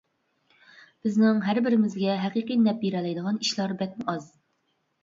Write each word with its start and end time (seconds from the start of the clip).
بىزنىڭ 1.07 1.43
ھەر 1.49 1.61
بىرىمىزگە 1.67 2.17
ھەقىقىي 2.25 2.61
نەپ 2.65 2.81
بېرەلەيدىغان 2.87 3.41
ئىشلار 3.45 3.79
بەكمۇ 3.85 4.09
ئاز. 4.17 4.29